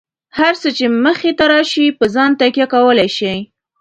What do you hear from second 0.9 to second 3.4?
مخې ته راشي، په ځان تکیه کولای شئ.